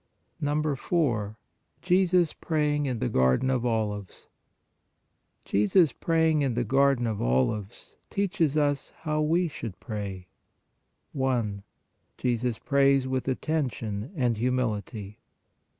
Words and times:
4. 0.77 1.37
JESUS 1.83 2.33
PRAYING 2.33 2.87
IN 2.87 2.97
THE 2.97 3.07
GARDEN 3.07 3.51
OF 3.51 3.63
OLIVES 3.63 4.27
Jesus 5.45 5.93
praying 5.93 6.41
in 6.41 6.55
the 6.55 6.63
garden 6.63 7.05
of 7.05 7.21
olives 7.21 7.97
teaches 8.09 8.57
us 8.57 8.93
how 9.01 9.21
we 9.21 9.47
should 9.47 9.79
pray. 9.79 10.25
I. 11.23 11.61
JESUS 12.17 12.57
PRAYS 12.57 13.07
WITH 13.07 13.27
ATTENTION 13.27 14.11
AND 14.15 14.37
HUMILITY. 14.37 15.19